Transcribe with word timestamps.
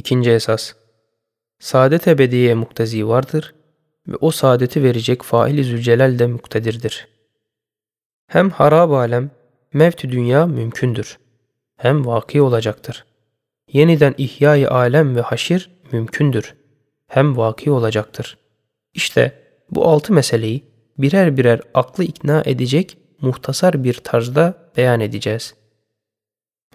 İkinci 0.00 0.30
esas. 0.30 0.72
Saadet 1.58 2.08
ebediye 2.08 2.54
muktezi 2.54 3.08
vardır 3.08 3.54
ve 4.08 4.16
o 4.20 4.30
saadeti 4.30 4.82
verecek 4.82 5.22
faili 5.22 5.64
zülcelal 5.64 6.18
de 6.18 6.26
muktedirdir. 6.26 7.08
Hem 8.26 8.50
harab 8.50 8.90
alem, 8.90 9.30
mevt 9.72 10.02
dünya 10.04 10.46
mümkündür. 10.46 11.18
Hem 11.76 12.06
vaki 12.06 12.42
olacaktır. 12.42 13.04
Yeniden 13.72 14.14
ihyai 14.18 14.68
alem 14.68 15.16
ve 15.16 15.20
haşir 15.20 15.70
mümkündür. 15.92 16.54
Hem 17.06 17.36
vaki 17.36 17.70
olacaktır. 17.70 18.38
İşte 18.94 19.32
bu 19.70 19.88
altı 19.88 20.12
meseleyi 20.12 20.64
birer 20.98 21.36
birer 21.36 21.60
aklı 21.74 22.04
ikna 22.04 22.42
edecek 22.46 22.98
muhtasar 23.20 23.84
bir 23.84 23.94
tarzda 23.94 24.54
beyan 24.76 25.00
edeceğiz. 25.00 25.54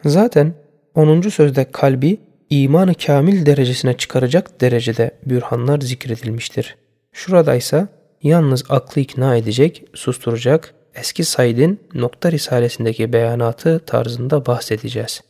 Zaten 0.04 0.54
10. 0.96 1.21
sözde 1.21 1.71
kalbi 1.71 2.25
imanı 2.50 2.93
kamil 2.93 3.46
derecesine 3.46 3.98
çıkaracak 3.98 4.62
derecede 4.62 5.12
bürhanlar 5.26 5.81
zikredilmiştir. 5.81 6.76
Şurada 7.12 7.55
ise 7.55 7.88
yalnız 8.23 8.63
aklı 8.70 9.02
ikna 9.02 9.36
edecek, 9.36 9.84
susturacak 9.94 10.73
eski 10.95 11.23
Said'in 11.23 11.80
Nokta 11.94 12.31
Risalesindeki 12.31 13.13
beyanatı 13.13 13.80
tarzında 13.80 14.45
bahsedeceğiz. 14.45 15.22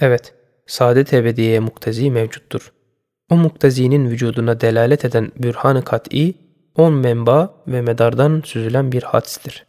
Evet, 0.00 0.34
saadet 0.66 1.12
ebediyeye 1.14 1.60
muktezi 1.60 2.10
mevcuttur. 2.10 2.72
O 3.30 3.36
muktezinin 3.36 4.10
vücuduna 4.10 4.60
delalet 4.60 5.04
eden 5.04 5.32
bürhan-ı 5.36 5.84
kat'i, 5.84 6.34
on 6.74 6.92
menba 6.92 7.54
ve 7.66 7.80
medardan 7.80 8.42
süzülen 8.44 8.92
bir 8.92 9.02
hadistir. 9.02 9.66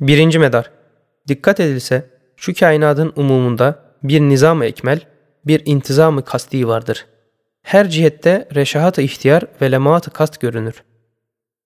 Birinci 0.00 0.38
medar. 0.38 0.70
Dikkat 1.28 1.60
edilse 1.60 2.10
şu 2.36 2.54
kainatın 2.54 3.12
umumunda 3.16 3.83
bir 4.04 4.20
nizam-ı 4.20 4.64
ekmel, 4.64 5.00
bir 5.46 5.62
intizam-ı 5.64 6.24
kasti 6.24 6.68
vardır. 6.68 7.06
Her 7.62 7.90
cihette 7.90 8.48
reşahat-ı 8.54 9.02
ihtiyar 9.02 9.42
ve 9.60 9.72
lemaat-ı 9.72 10.10
kast 10.10 10.40
görünür. 10.40 10.82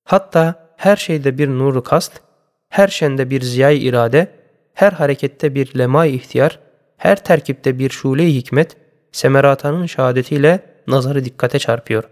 Hatta 0.04 0.68
her 0.76 0.96
şeyde 0.96 1.38
bir 1.38 1.48
nuru 1.48 1.82
kast, 1.82 2.20
her 2.68 2.88
şende 2.88 3.30
bir 3.30 3.40
ziyay 3.40 3.88
irade, 3.88 4.28
her 4.74 4.92
harekette 4.92 5.54
bir 5.54 5.78
lemay 5.78 6.14
ihtiyar, 6.14 6.58
her 6.96 7.24
terkipte 7.24 7.78
bir 7.78 7.90
şule-i 7.90 8.34
hikmet, 8.34 8.76
semeratanın 9.12 9.86
şehadetiyle 9.86 10.60
nazarı 10.86 11.24
dikkate 11.24 11.58
çarpıyor. 11.58 12.04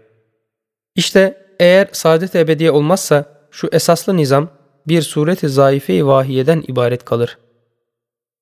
İşte 0.95 1.47
eğer 1.59 1.87
saadet 1.91 2.35
ebediye 2.35 2.71
olmazsa 2.71 3.25
şu 3.51 3.69
esaslı 3.71 4.17
nizam 4.17 4.49
bir 4.87 5.01
sureti 5.01 5.49
zayıfe-i 5.49 6.05
vahiyeden 6.05 6.63
ibaret 6.67 7.05
kalır. 7.05 7.37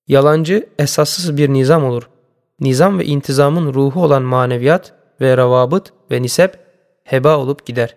Yalancı 0.07 0.69
esassız 0.79 1.37
bir 1.37 1.49
nizam 1.49 1.83
olur. 1.85 2.09
Nizam 2.59 2.99
ve 2.99 3.05
intizamın 3.05 3.73
ruhu 3.73 4.03
olan 4.03 4.23
maneviyat 4.23 4.93
ve 5.21 5.37
ravabıt 5.37 5.93
ve 6.11 6.21
nisep 6.21 6.59
heba 7.03 7.37
olup 7.37 7.65
gider. 7.65 7.95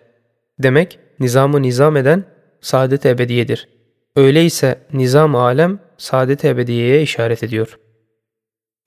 Demek 0.59 0.99
nizamı 1.19 1.61
nizam 1.61 1.97
eden 1.97 2.23
saadet 2.61 3.05
ebediyedir. 3.05 3.69
Öyleyse 4.15 4.79
nizam 4.93 5.35
alem 5.35 5.79
saadet 5.97 6.45
ebediyeye 6.45 7.01
işaret 7.01 7.43
ediyor. 7.43 7.79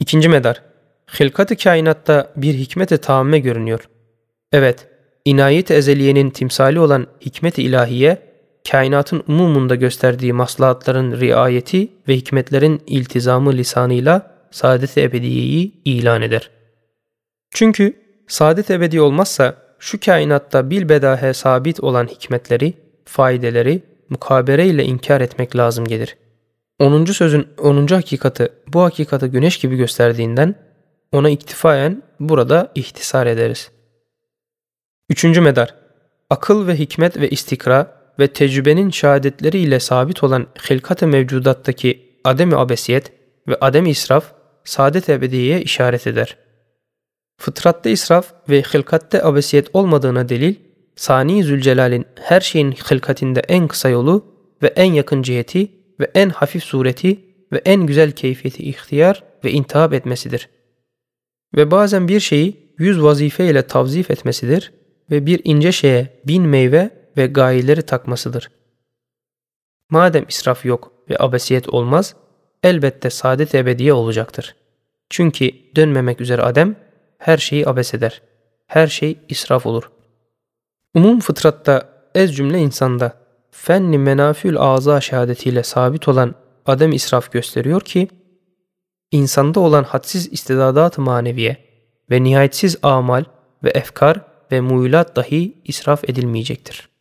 İkinci 0.01 0.29
medar. 0.29 0.63
Hilkat-ı 1.21 1.57
kainatta 1.57 2.33
bir 2.37 2.55
hikmet-i 2.55 2.99
tamme 2.99 3.39
görünüyor. 3.39 3.89
Evet, 4.53 4.89
inayet-i 5.25 5.75
ezeliyenin 5.75 6.31
timsali 6.31 6.81
olan 6.81 7.07
hikmet-i 7.21 7.63
ilahiye 7.63 8.32
kainatın 8.71 9.23
umumunda 9.29 9.75
gösterdiği 9.75 10.33
maslahatların 10.33 11.21
riayeti 11.21 11.89
ve 12.09 12.17
hikmetlerin 12.17 12.83
iltizamı 12.87 13.53
lisanıyla 13.53 14.33
saadet-i 14.51 15.01
ebediyeyi 15.01 15.73
ilan 15.85 16.23
eder. 16.23 16.51
Çünkü 17.51 17.97
saadet 18.29 18.71
ebedi 18.71 19.01
olmazsa 19.01 19.57
şu 19.79 20.01
kainatta 20.01 20.71
bilbedahe 20.71 21.33
sabit 21.33 21.81
olan 21.81 22.07
hikmetleri, 22.07 22.75
faydeleri 23.05 23.83
mukabere 24.09 24.67
ile 24.67 24.85
inkar 24.85 25.21
etmek 25.21 25.57
lazım 25.57 25.85
gelir. 25.85 26.17
10. 26.79 27.05
sözün 27.05 27.49
10. 27.59 27.87
hakikati 27.87 28.49
bu 28.69 28.83
hakikati 28.83 29.27
güneş 29.27 29.59
gibi 29.59 29.77
gösterdiğinden 29.77 30.55
ona 31.13 31.31
iktifayen 31.31 32.03
burada 32.21 32.73
ihtisar 32.75 33.27
ederiz. 33.27 33.71
3. 35.11 35.25
medar 35.25 35.75
Akıl 36.31 36.67
ve 36.67 36.79
hikmet 36.79 37.21
ve 37.21 37.31
istikra 37.31 38.02
ve 38.19 38.29
tecrübenin 38.29 38.91
şehadetleriyle 38.91 39.81
sabit 39.81 40.25
olan 40.25 40.47
hilkat-ı 40.71 41.07
mevcudattaki 41.07 42.19
adem-i 42.25 42.57
abesiyet 42.57 43.13
ve 43.49 43.57
adem-i 43.61 43.91
israf 43.91 44.33
saadet 44.65 45.09
ebediyeye 45.09 45.63
işaret 45.63 46.07
eder. 46.07 46.37
Fıtratta 47.41 47.91
israf 47.91 48.33
ve 48.49 48.63
hilkatte 48.63 49.25
abesiyet 49.25 49.69
olmadığına 49.73 50.29
delil, 50.29 50.55
Sani 50.97 51.45
Zülcelal'in 51.45 52.07
her 52.21 52.41
şeyin 52.41 52.73
hilkatinde 52.73 53.41
en 53.41 53.69
kısa 53.69 53.89
yolu 53.89 54.25
ve 54.63 54.67
en 54.67 54.93
yakın 54.93 55.23
ciheti 55.23 55.69
ve 56.01 56.11
en 56.15 56.29
hafif 56.29 56.65
sureti 56.65 57.21
ve 57.53 57.63
en 57.65 57.87
güzel 57.87 58.13
keyfiyeti 58.13 58.63
ihtiyar 58.63 59.23
ve 59.45 59.51
intihap 59.53 59.93
etmesidir. 59.93 60.49
Ve 61.57 61.71
bazen 61.71 62.09
bir 62.09 62.21
şeyi 62.21 62.75
yüz 62.79 63.03
vazife 63.03 63.47
ile 63.47 63.63
tavzif 63.63 64.11
etmesidir 64.11 64.73
ve 65.11 65.27
bir 65.27 65.41
ince 65.45 65.73
şeye 65.73 66.09
bin 66.27 66.43
meyve 66.43 66.91
ve 67.17 67.27
gayeleri 67.27 67.83
takmasıdır. 67.83 68.51
Madem 69.91 70.25
israf 70.29 70.65
yok 70.65 70.93
ve 71.11 71.17
abesiyet 71.19 71.69
olmaz, 71.69 72.15
elbette 72.63 73.11
saadet 73.11 73.55
ebediye 73.55 73.93
olacaktır. 73.93 74.57
Çünkü 75.11 75.51
dönmemek 75.77 76.21
üzere 76.21 76.43
adem 76.43 76.77
her 77.19 77.39
şeyi 77.39 77.69
abes 77.69 77.95
eder. 77.95 78.23
Her 78.67 78.87
şey 78.87 79.19
israf 79.29 79.67
olur. 79.67 79.91
Umum 80.95 81.21
fıtratta 81.21 81.89
ez 82.15 82.37
cümle 82.37 82.59
insanda 82.59 83.13
fenni 83.51 83.99
menafül 83.99 84.57
ağza 84.59 85.01
şehadetiyle 85.01 85.63
sabit 85.63 86.09
olan 86.09 86.35
adem 86.67 86.93
israf 86.93 87.33
gösteriyor 87.33 87.81
ki, 87.81 88.09
insanda 89.11 89.61
olan 89.61 89.85
hadsiz 89.85 90.33
istidadat-ı 90.33 91.01
maneviye 91.01 91.57
ve 92.11 92.23
nihayetsiz 92.23 92.77
amal 92.83 93.25
ve 93.65 93.71
efkar 93.71 94.21
ve 94.53 94.61
muyulat 94.61 95.17
dahi 95.17 95.63
israf 95.65 96.05
edilmeyecektir. 96.05 96.92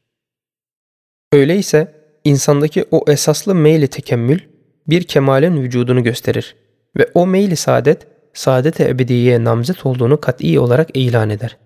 Öyleyse 1.34 1.88
insandaki 2.24 2.86
o 2.92 3.04
esaslı 3.08 3.56
meyli 3.56 3.88
tekemmül 3.88 4.40
bir 4.88 5.04
kemalin 5.04 5.62
vücudunu 5.62 6.04
gösterir 6.04 6.56
ve 6.98 7.08
o 7.14 7.28
meyli 7.28 7.56
saadet, 7.56 8.08
saadet-i 8.34 8.84
ebediyeye 8.84 9.44
namzet 9.44 9.86
olduğunu 9.86 10.22
kat'i 10.22 10.60
olarak 10.60 10.90
ilan 10.94 11.30
eder. 11.30 11.58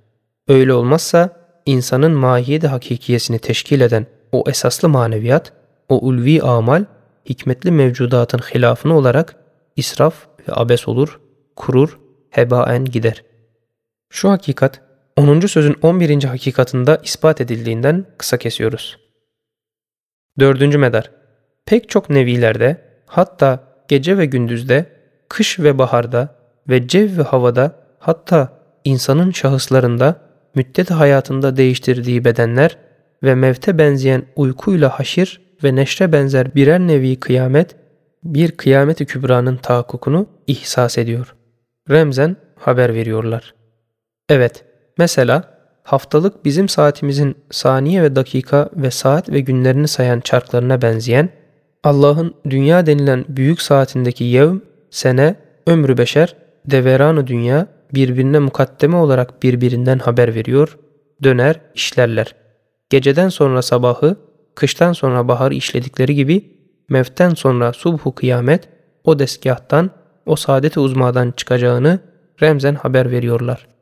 Öyle 0.48 0.74
olmazsa 0.74 1.30
insanın 1.66 2.12
mahiyeti 2.12 2.68
hakikiyesini 2.68 3.40
teşkil 3.40 3.82
eden 3.82 4.06
o 4.32 4.44
esaslı 4.48 4.90
maneviyat, 4.90 5.54
o 5.90 6.00
ulvi 6.00 6.42
amal, 6.42 6.86
hikmetli 7.30 7.72
mevcudatın 7.72 8.38
hilafını 8.38 8.98
olarak 8.98 9.36
israf 9.76 10.16
ve 10.48 10.54
abes 10.54 10.88
olur, 10.88 11.20
kurur, 11.56 12.00
hebaen 12.30 12.86
gider. 12.86 13.24
Şu 14.10 14.30
hakikat 14.30 14.82
10. 15.18 15.40
sözün 15.40 15.76
11. 15.82 16.24
hakikatında 16.24 17.02
ispat 17.04 17.42
edildiğinden 17.42 18.06
kısa 18.18 18.38
kesiyoruz. 18.38 19.05
Dördüncü 20.40 20.78
medar. 20.78 21.12
Pek 21.66 21.90
çok 21.90 22.10
nevilerde 22.10 22.78
hatta 23.06 23.64
gece 23.88 24.18
ve 24.18 24.26
gündüzde, 24.26 24.86
kış 25.30 25.60
ve 25.60 25.78
baharda 25.78 26.36
ve 26.70 26.88
cev 26.88 27.18
ve 27.18 27.22
havada 27.22 27.76
hatta 28.00 28.50
insanın 28.84 29.32
şahıslarında 29.32 30.16
müddet 30.56 30.92
hayatında 30.92 31.58
değiştirdiği 31.58 32.26
bedenler 32.26 32.78
ve 33.24 33.36
mevte 33.36 33.78
benzeyen 33.78 34.24
uykuyla 34.36 35.00
haşir 35.00 35.42
ve 35.64 35.76
neşre 35.76 36.12
benzer 36.12 36.56
birer 36.56 36.80
nevi 36.80 37.20
kıyamet, 37.20 37.76
bir 38.24 38.52
kıyameti 38.52 39.06
kübranın 39.06 39.58
tahakkukunu 39.58 40.28
ihsas 40.48 40.98
ediyor. 40.98 41.36
Remzen 41.90 42.36
haber 42.56 42.94
veriyorlar. 42.94 43.54
Evet, 44.30 44.66
mesela 44.98 45.55
haftalık 45.86 46.46
bizim 46.46 46.70
saatimizin 46.70 47.36
saniye 47.52 48.04
ve 48.04 48.16
dakika 48.16 48.70
ve 48.76 48.92
saat 48.92 49.30
ve 49.30 49.40
günlerini 49.40 49.88
sayan 49.88 50.20
çarklarına 50.20 50.82
benzeyen, 50.82 51.30
Allah'ın 51.84 52.34
dünya 52.50 52.86
denilen 52.86 53.26
büyük 53.30 53.62
saatindeki 53.62 54.24
yevm, 54.24 54.58
sene, 54.90 55.36
ömrü 55.68 55.98
beşer, 55.98 56.36
deveranı 56.66 57.28
dünya 57.28 57.68
birbirine 57.94 58.40
mukaddeme 58.40 58.96
olarak 58.96 59.44
birbirinden 59.44 60.00
haber 60.00 60.36
veriyor, 60.36 60.78
döner, 61.24 61.60
işlerler. 61.76 62.36
Geceden 62.90 63.30
sonra 63.30 63.62
sabahı, 63.62 64.16
kıştan 64.56 64.94
sonra 64.94 65.28
baharı 65.28 65.54
işledikleri 65.54 66.16
gibi, 66.16 66.52
mevten 66.90 67.30
sonra 67.30 67.74
subhu 67.74 68.16
kıyamet, 68.16 68.70
o 69.04 69.20
desgahtan, 69.20 69.92
o 70.26 70.36
saadet-i 70.36 70.80
uzmadan 70.80 71.34
çıkacağını 71.38 72.00
remzen 72.42 72.76
haber 72.76 73.12
veriyorlar.'' 73.12 73.75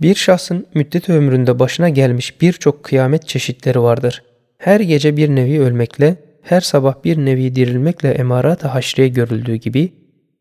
Bir 0.00 0.14
şahsın 0.14 0.66
müddet 0.74 1.08
ömründe 1.08 1.58
başına 1.58 1.88
gelmiş 1.88 2.40
birçok 2.40 2.84
kıyamet 2.84 3.28
çeşitleri 3.28 3.82
vardır. 3.82 4.22
Her 4.58 4.80
gece 4.80 5.16
bir 5.16 5.28
nevi 5.28 5.60
ölmekle, 5.60 6.16
her 6.42 6.60
sabah 6.60 6.94
bir 7.04 7.16
nevi 7.16 7.54
dirilmekle 7.54 8.10
emarat-ı 8.10 8.68
haşriye 8.68 9.08
görüldüğü 9.08 9.54
gibi, 9.54 9.92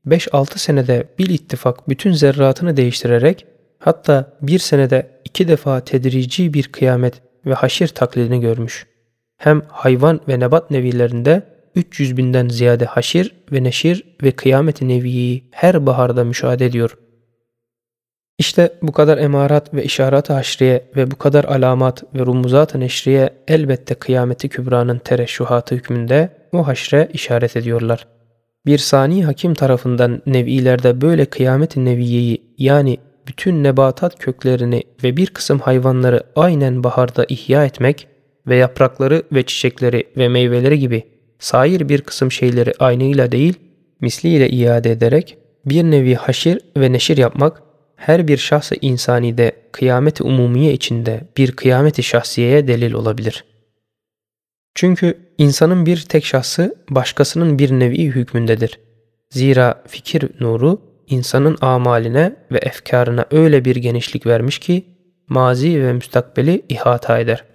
5-6 0.07 0.57
senede 0.57 1.07
bir 1.19 1.29
ittifak 1.29 1.89
bütün 1.89 2.11
zerratını 2.11 2.77
değiştirerek 2.77 3.45
hatta 3.79 4.37
bir 4.41 4.59
senede 4.59 5.09
iki 5.25 5.47
defa 5.47 5.79
tedrici 5.79 6.53
bir 6.53 6.63
kıyamet 6.63 7.13
ve 7.45 7.53
haşir 7.53 7.87
taklidini 7.87 8.41
görmüş. 8.41 8.87
Hem 9.37 9.61
hayvan 9.67 10.21
ve 10.27 10.39
nebat 10.39 10.71
nevilerinde 10.71 11.43
300 11.75 12.17
binden 12.17 12.49
ziyade 12.49 12.85
haşir 12.85 13.35
ve 13.51 13.63
neşir 13.63 14.03
ve 14.23 14.31
kıyamet-i 14.31 14.87
neviyi 14.87 15.49
her 15.51 15.85
baharda 15.85 16.23
müşahede 16.23 16.65
ediyor. 16.65 16.97
İşte 18.37 18.73
bu 18.81 18.91
kadar 18.91 19.17
emarat 19.17 19.73
ve 19.73 19.83
işaret-i 19.83 20.33
haşriye 20.33 20.85
ve 20.95 21.11
bu 21.11 21.15
kadar 21.15 21.43
alamat 21.43 22.03
ve 22.15 22.19
rumuzat-ı 22.19 22.79
neşriye 22.79 23.29
elbette 23.47 23.95
kıyameti 23.95 24.49
kübranın 24.49 24.97
tereşşuhatı 24.97 25.75
hükmünde 25.75 26.29
o 26.51 26.67
haşre 26.67 27.09
işaret 27.13 27.55
ediyorlar. 27.57 28.07
Bir 28.65 28.77
sani 28.77 29.25
hakim 29.25 29.53
tarafından 29.53 30.21
nevilerde 30.25 31.01
böyle 31.01 31.25
kıyamet-i 31.25 31.85
neviyeyi 31.85 32.41
yani 32.57 32.97
bütün 33.27 33.63
nebatat 33.63 34.19
köklerini 34.19 34.83
ve 35.03 35.17
bir 35.17 35.27
kısım 35.27 35.59
hayvanları 35.59 36.23
aynen 36.35 36.83
baharda 36.83 37.25
ihya 37.29 37.65
etmek 37.65 38.07
ve 38.47 38.55
yaprakları 38.55 39.23
ve 39.31 39.43
çiçekleri 39.43 40.07
ve 40.17 40.29
meyveleri 40.29 40.79
gibi 40.79 41.03
sair 41.39 41.89
bir 41.89 42.01
kısım 42.01 42.31
şeyleri 42.31 42.73
aynıyla 42.79 43.31
değil, 43.31 43.53
misliyle 44.01 44.49
iade 44.49 44.91
ederek 44.91 45.37
bir 45.65 45.83
nevi 45.83 46.15
haşir 46.15 46.59
ve 46.77 46.91
neşir 46.91 47.17
yapmak 47.17 47.62
her 48.05 48.27
bir 48.27 48.37
şahsı 48.37 48.75
insani 48.81 49.37
de 49.37 49.51
kıyameti 49.71 50.23
umumiye 50.23 50.73
içinde 50.73 51.21
bir 51.37 51.51
kıyameti 51.51 52.03
şahsiyeye 52.03 52.67
delil 52.67 52.93
olabilir. 52.93 53.45
Çünkü 54.75 55.17
insanın 55.37 55.85
bir 55.85 56.01
tek 56.01 56.25
şahsı 56.25 56.75
başkasının 56.89 57.59
bir 57.59 57.71
nevi 57.71 58.05
hükmündedir. 58.05 58.79
Zira 59.29 59.83
fikir 59.87 60.29
nuru 60.39 60.81
insanın 61.07 61.57
amaline 61.61 62.35
ve 62.51 62.57
efkarına 62.57 63.25
öyle 63.31 63.65
bir 63.65 63.75
genişlik 63.75 64.25
vermiş 64.25 64.59
ki 64.59 64.85
mazi 65.27 65.83
ve 65.83 65.93
müstakbeli 65.93 66.65
ihata 66.69 67.19
eder. 67.19 67.45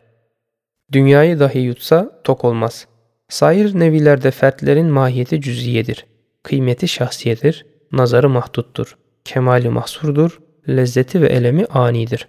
Dünyayı 0.92 1.40
dahi 1.40 1.58
yutsa 1.58 2.20
tok 2.24 2.44
olmaz. 2.44 2.86
Sair 3.28 3.78
nevilerde 3.78 4.30
fertlerin 4.30 4.86
mahiyeti 4.86 5.40
cüziyedir. 5.40 6.06
Kıymeti 6.42 6.88
şahsiyedir, 6.88 7.66
nazarı 7.92 8.28
mahduttur 8.28 8.96
kemali 9.28 9.68
mahsurdur, 9.68 10.40
lezzeti 10.68 11.22
ve 11.22 11.26
elemi 11.26 11.64
anidir. 11.66 12.28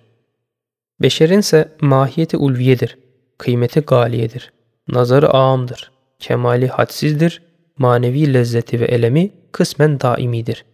Beşerin 1.01 1.39
ise 1.39 1.71
mahiyeti 1.81 2.37
ulviyedir, 2.37 2.97
kıymeti 3.37 3.79
galiyedir, 3.79 4.53
nazarı 4.87 5.29
ağamdır, 5.29 5.91
kemali 6.19 6.67
hadsizdir, 6.67 7.41
manevi 7.77 8.33
lezzeti 8.33 8.79
ve 8.79 8.85
elemi 8.85 9.31
kısmen 9.51 9.99
daimidir. 9.99 10.65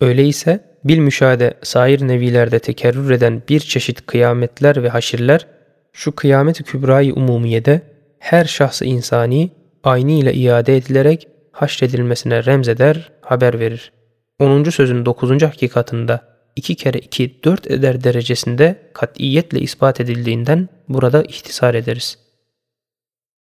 Öyleyse 0.00 0.64
bil 0.84 0.98
müşahede 0.98 1.54
sair 1.62 2.08
nevilerde 2.08 2.58
tekerrür 2.58 3.10
eden 3.10 3.42
bir 3.48 3.60
çeşit 3.60 4.06
kıyametler 4.06 4.82
ve 4.82 4.88
haşirler, 4.88 5.46
şu 5.92 6.14
kıyamet-i 6.14 6.64
kübrayı 6.64 7.14
umumiyede 7.14 7.82
her 8.18 8.44
şahsı 8.44 8.84
insani 8.84 9.50
aynı 9.84 10.12
ile 10.12 10.34
iade 10.34 10.76
edilerek 10.76 11.28
haşredilmesine 11.52 12.44
remzeder, 12.44 13.12
haber 13.20 13.60
verir.'' 13.60 13.99
10. 14.40 14.64
sözün 14.64 15.06
9. 15.06 15.42
hakikatında 15.42 16.20
2 16.56 16.74
kere 16.74 16.98
2 16.98 17.44
4 17.44 17.70
eder 17.70 18.04
derecesinde 18.04 18.76
katiyetle 18.94 19.60
ispat 19.60 20.00
edildiğinden 20.00 20.68
burada 20.88 21.22
ihtisar 21.22 21.74
ederiz. 21.74 22.18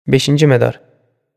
5. 0.06 0.28
medar 0.28 0.80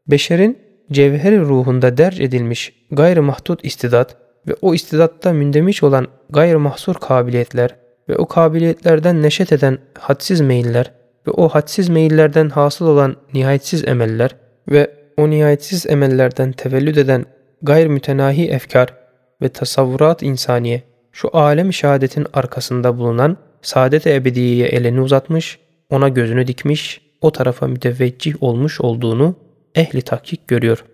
Beşerin 0.08 0.60
cevheri 0.92 1.40
ruhunda 1.40 1.98
derc 1.98 2.24
edilmiş 2.24 2.74
gayrı 2.92 3.24
mahdut 3.24 3.66
istidat 3.66 4.18
ve 4.48 4.56
o 4.62 4.74
istidatta 4.74 5.34
mündemiş 5.34 5.84
olan 5.84 6.08
gayrı 6.30 6.60
mahsur 6.60 6.96
kabiliyetler 6.96 7.76
ve 8.10 8.16
o 8.16 8.26
kabiliyetlerden 8.26 9.22
neşet 9.22 9.52
eden 9.52 9.78
hadsiz 10.00 10.42
meyiller 10.42 10.92
ve 11.28 11.32
o 11.32 11.50
hadsiz 11.50 11.90
meyillerden 11.90 12.50
hasıl 12.50 12.88
olan 12.88 13.16
nihayetsiz 13.34 13.88
emeller 13.88 14.36
ve 14.72 14.92
o 15.18 15.30
nihayetsiz 15.30 15.86
emellerden 15.86 16.52
tevellüd 16.52 16.96
eden 16.96 17.26
gayr 17.62 17.88
mütenahi 17.88 18.50
efkar 18.50 18.97
ve 19.42 19.50
tasavvurat 19.50 20.24
insaniye 20.24 20.84
şu 21.12 21.38
alem 21.38 21.74
şehadetin 21.74 22.28
arkasında 22.34 22.98
bulunan 22.98 23.38
saadet-i 23.62 24.10
ebediyeye 24.10 24.68
elini 24.68 25.02
uzatmış, 25.02 25.60
ona 25.90 26.10
gözünü 26.10 26.48
dikmiş, 26.48 27.02
o 27.22 27.32
tarafa 27.32 27.68
müteveccih 27.68 28.44
olmuş 28.44 28.82
olduğunu 28.82 29.36
ehli 29.76 30.02
tahkik 30.02 30.48
görüyor. 30.48 30.86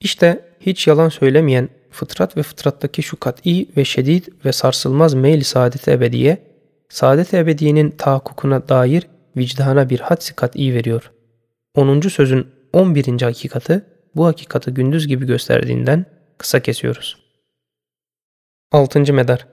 İşte 0.00 0.44
hiç 0.60 0.86
yalan 0.86 1.08
söylemeyen 1.08 1.68
fıtrat 1.90 2.36
ve 2.36 2.42
fıtrattaki 2.42 3.02
şu 3.02 3.20
kat'i 3.20 3.66
ve 3.76 3.84
şedid 3.84 4.24
ve 4.44 4.52
sarsılmaz 4.52 5.14
meyl 5.14 5.42
saadet-i 5.42 5.90
ebediye, 5.90 6.38
saadet-i 6.88 7.36
ebediyenin 7.36 7.90
tahakkukuna 7.90 8.68
dair 8.68 9.06
vicdana 9.36 9.90
bir 9.90 10.00
hadsi 10.00 10.36
kat'i 10.36 10.74
veriyor. 10.74 11.12
10. 11.74 12.00
sözün 12.00 12.46
11. 12.72 13.22
hakikati 13.22 13.82
bu 14.16 14.26
hakikati 14.26 14.70
gündüz 14.70 15.06
gibi 15.06 15.26
gösterdiğinden 15.26 16.06
kısa 16.42 16.60
kesiyoruz. 16.60 17.16
6. 18.72 19.12
Medar 19.12 19.46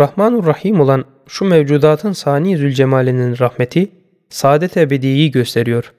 Rahmanur 0.00 0.46
Rahim 0.46 0.80
olan 0.80 1.04
şu 1.26 1.44
mevcudatın 1.44 2.12
sani 2.12 2.56
zülcemalinin 2.56 3.38
rahmeti, 3.38 3.88
saadet 4.28 4.76
ebediyeyi 4.76 5.30
gösteriyor. 5.30 5.92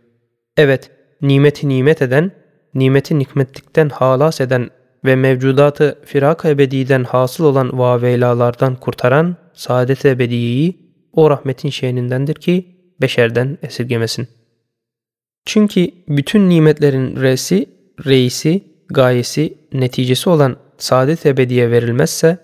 Evet, 0.57 0.92
nimeti 1.22 1.69
nimet 1.69 2.01
eden, 2.01 2.31
nimeti 2.74 3.19
nikmetlikten 3.19 3.89
halas 3.89 4.42
eden 4.42 4.69
ve 5.06 5.16
mevcudatı 5.16 6.01
firak 6.06 6.45
ebediden 6.45 7.04
hasıl 7.04 7.44
olan 7.44 7.80
vaveylalardan 7.80 8.75
kurtaran 8.75 9.36
saadet 9.54 10.06
ebediyeyi 10.06 10.78
o 11.13 11.30
rahmetin 11.30 11.69
şenindendir 11.69 12.36
ki 12.36 12.66
beşerden 13.01 13.57
esirgemesin. 13.62 14.28
Çünkü 15.45 15.92
bütün 16.07 16.50
nimetlerin 16.50 17.16
resi, 17.16 17.69
reisi, 18.06 18.76
gayesi, 18.89 19.57
neticesi 19.74 20.30
olan 20.30 20.57
saadet 20.78 21.25
ebediye 21.25 21.72
verilmezse, 21.72 22.38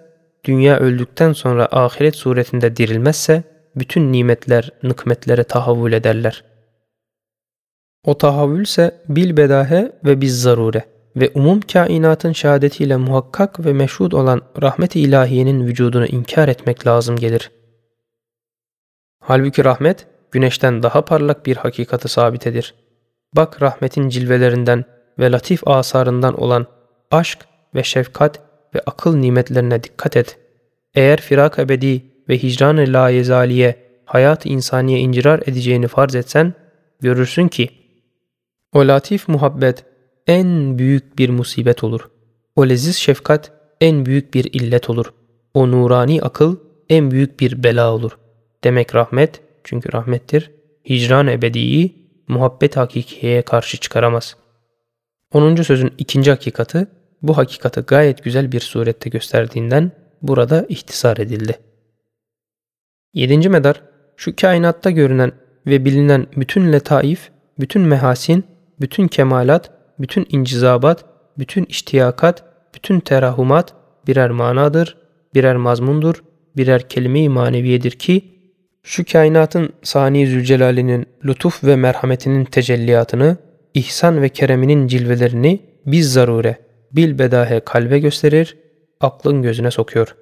dünya 0.45 0.79
öldükten 0.79 1.33
sonra 1.33 1.67
ahiret 1.71 2.15
suretinde 2.15 2.75
dirilmezse, 2.75 3.43
bütün 3.75 4.11
nimetler 4.11 4.69
nıkmetlere 4.83 5.43
tahavvül 5.43 5.93
ederler. 5.93 6.43
O 8.03 8.17
tahavvül 8.17 8.63
ise 8.63 9.01
bil 9.09 9.37
bedahe 9.37 9.91
ve 10.05 10.21
biz 10.21 10.41
zarure 10.41 10.85
ve 11.15 11.31
umum 11.33 11.61
kainatın 11.61 12.31
şehadetiyle 12.31 12.97
muhakkak 12.97 13.65
ve 13.65 13.73
meşhud 13.73 14.11
olan 14.11 14.41
rahmet-i 14.61 14.99
ilahiyenin 14.99 15.67
vücudunu 15.67 16.05
inkar 16.05 16.47
etmek 16.47 16.87
lazım 16.87 17.15
gelir. 17.15 17.51
Halbuki 19.19 19.65
rahmet, 19.65 20.07
güneşten 20.31 20.83
daha 20.83 21.05
parlak 21.05 21.45
bir 21.45 21.55
hakikati 21.55 22.07
sabitedir. 22.07 22.75
Bak 23.33 23.61
rahmetin 23.61 24.09
cilvelerinden 24.09 24.85
ve 25.19 25.31
latif 25.31 25.67
asarından 25.67 26.41
olan 26.41 26.65
aşk 27.11 27.39
ve 27.75 27.83
şefkat 27.83 28.39
ve 28.75 28.81
akıl 28.85 29.15
nimetlerine 29.15 29.83
dikkat 29.83 30.17
et. 30.17 30.37
Eğer 30.95 31.21
firak 31.21 31.59
ebedi 31.59 32.03
ve 32.29 32.37
hicran-ı 32.37 32.93
layezaliye 32.93 33.75
hayat 34.05 34.45
insaniye 34.45 34.99
incirar 34.99 35.39
edeceğini 35.45 35.87
farz 35.87 36.15
etsen, 36.15 36.53
görürsün 37.01 37.47
ki 37.47 37.69
o 38.73 38.87
latif 38.87 39.27
muhabbet 39.27 39.85
en 40.27 40.77
büyük 40.77 41.17
bir 41.17 41.29
musibet 41.29 41.83
olur. 41.83 42.09
O 42.55 42.69
leziz 42.69 42.95
şefkat 42.95 43.51
en 43.81 44.05
büyük 44.05 44.33
bir 44.33 44.49
illet 44.53 44.89
olur. 44.89 45.13
O 45.53 45.71
nurani 45.71 46.21
akıl 46.21 46.55
en 46.89 47.11
büyük 47.11 47.39
bir 47.39 47.63
bela 47.63 47.93
olur. 47.93 48.17
Demek 48.63 48.95
rahmet, 48.95 49.41
çünkü 49.63 49.93
rahmettir, 49.93 50.51
hicran 50.89 51.27
ebediyi 51.27 51.95
muhabbet 52.27 52.77
hakikiye 52.77 53.41
karşı 53.41 53.77
çıkaramaz.'' 53.77 54.42
10. 55.33 55.55
sözün 55.55 55.93
ikinci 55.97 56.31
hakikati 56.31 56.87
bu 57.21 57.37
hakikati 57.37 57.81
gayet 57.81 58.23
güzel 58.23 58.51
bir 58.51 58.59
surette 58.59 59.09
gösterdiğinden 59.09 59.91
burada 60.21 60.65
ihtisar 60.69 61.17
edildi. 61.17 61.59
7. 63.13 63.49
medar 63.49 63.81
şu 64.17 64.35
kainatta 64.35 64.91
görünen 64.91 65.31
ve 65.67 65.85
bilinen 65.85 66.27
bütün 66.37 66.73
letaif, 66.73 67.29
bütün 67.59 67.81
mehasin, 67.81 68.43
bütün 68.81 69.07
kemalat, 69.07 69.71
bütün 69.99 70.25
incizabat, 70.29 71.05
bütün 71.37 71.65
iştiyakat, 71.65 72.43
bütün 72.75 72.99
terahumat 72.99 73.73
birer 74.07 74.29
manadır, 74.29 74.97
birer 75.35 75.55
mazmundur, 75.55 76.23
birer 76.57 76.89
kelime-i 76.89 77.29
maneviyedir 77.29 77.91
ki 77.91 78.21
şu 78.83 79.05
kainatın 79.05 79.73
Sani 79.83 80.27
Zülcelal'inin 80.27 81.05
lütuf 81.25 81.63
ve 81.63 81.75
merhametinin 81.75 82.45
tecelliyatını 82.45 83.37
ihsan 83.73 84.21
ve 84.21 84.29
kereminin 84.29 84.87
cilvelerini 84.87 85.59
biz 85.85 86.13
zarure, 86.13 86.57
bil 86.91 87.19
bedahe 87.19 87.59
kalbe 87.59 87.99
gösterir, 87.99 88.57
aklın 88.99 89.41
gözüne 89.41 89.71
sokuyor. 89.71 90.15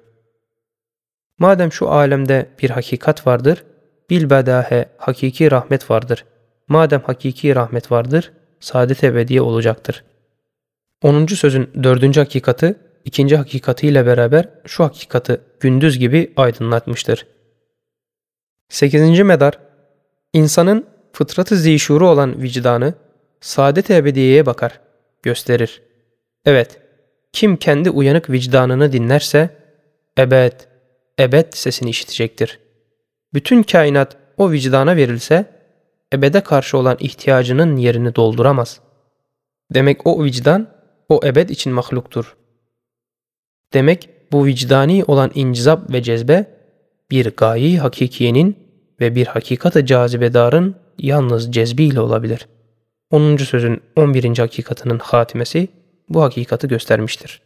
Madem 1.38 1.72
şu 1.72 1.90
alemde 1.90 2.46
bir 2.62 2.70
hakikat 2.70 3.26
vardır, 3.26 3.64
bil 4.10 4.30
bedahe 4.30 4.86
hakiki 4.96 5.50
rahmet 5.50 5.90
vardır. 5.90 6.24
Madem 6.68 7.00
hakiki 7.00 7.54
rahmet 7.54 7.92
vardır, 7.92 8.32
saadet 8.60 9.04
ebediye 9.04 9.40
olacaktır. 9.40 10.04
10. 11.02 11.26
sözün 11.26 11.70
dördüncü 11.82 12.20
hakikati, 12.20 12.74
ikinci 13.04 13.36
hakikatiyle 13.36 14.06
beraber 14.06 14.48
şu 14.66 14.84
hakikati 14.84 15.40
gündüz 15.60 15.98
gibi 15.98 16.32
aydınlatmıştır. 16.36 17.26
8. 18.68 19.20
medar, 19.20 19.58
insanın 20.32 20.86
fıtratı 21.12 21.56
zişuru 21.56 22.08
olan 22.08 22.42
vicdanı, 22.42 22.94
saadet-i 23.42 23.94
ebediyeye 23.94 24.46
bakar, 24.46 24.80
gösterir. 25.22 25.82
Evet, 26.44 26.80
kim 27.32 27.56
kendi 27.56 27.90
uyanık 27.90 28.30
vicdanını 28.30 28.92
dinlerse, 28.92 29.50
ebed, 30.18 30.52
ebed 31.18 31.52
sesini 31.52 31.90
işitecektir. 31.90 32.58
Bütün 33.34 33.62
kainat 33.62 34.16
o 34.36 34.50
vicdana 34.50 34.96
verilse, 34.96 35.46
ebede 36.14 36.40
karşı 36.40 36.78
olan 36.78 36.96
ihtiyacının 37.00 37.76
yerini 37.76 38.14
dolduramaz. 38.14 38.80
Demek 39.74 40.06
o 40.06 40.24
vicdan, 40.24 40.68
o 41.08 41.20
ebed 41.24 41.48
için 41.48 41.72
mahluktur. 41.72 42.36
Demek 43.72 44.08
bu 44.32 44.46
vicdani 44.46 45.04
olan 45.04 45.30
incizap 45.34 45.92
ve 45.92 46.02
cezbe, 46.02 46.46
bir 47.10 47.36
gayi 47.36 47.78
hakikiyenin 47.78 48.56
ve 49.00 49.14
bir 49.14 49.26
hakikat-ı 49.26 49.86
cazibedarın 49.86 50.76
yalnız 50.98 51.52
cezbiyle 51.52 52.00
olabilir. 52.00 52.46
10. 53.12 53.36
sözün 53.36 53.80
11. 53.96 54.38
hakikatının 54.38 54.98
hatimesi 54.98 55.68
bu 56.08 56.22
hakikati 56.22 56.68
göstermiştir. 56.68 57.42